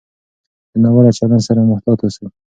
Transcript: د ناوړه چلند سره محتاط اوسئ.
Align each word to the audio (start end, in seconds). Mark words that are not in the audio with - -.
د 0.71 0.73
ناوړه 0.83 1.11
چلند 1.17 1.41
سره 1.47 1.69
محتاط 1.71 1.99
اوسئ. 2.03 2.25